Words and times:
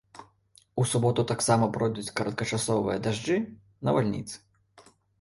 У 0.83 0.85
суботу 0.91 1.25
таксама 1.33 1.69
пройдуць 1.77 2.07
кароткачасовыя 2.21 2.97
дажджы, 3.07 3.37
навальніцы. 3.91 4.35